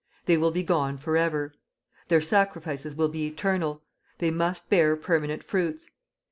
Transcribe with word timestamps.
They 0.25 0.35
will 0.35 0.49
be 0.49 0.63
gone 0.63 0.97
for 0.97 1.15
ever. 1.15 1.53
Their 2.07 2.21
sacrifices 2.21 2.95
will 2.95 3.09
be 3.09 3.27
eternal. 3.27 3.83
They 4.17 4.31
must 4.31 4.67
bear 4.67 4.95
permanent 4.95 5.43
fruits. 5.43 5.91